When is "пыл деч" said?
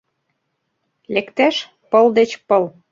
1.89-2.31